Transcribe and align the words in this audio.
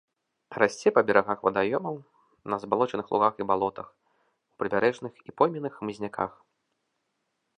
Расце 0.61 0.91
па 0.93 1.01
берагах 1.09 1.39
вадаёмаў, 1.47 1.95
на 2.53 2.59
забалочаных 2.63 3.05
лугах 3.15 3.33
і 3.41 3.47
балотах, 3.53 3.87
у 4.53 4.63
прыбярэжных 4.63 5.13
і 5.27 5.39
пойменных 5.43 5.73
хмызняках. 5.83 6.31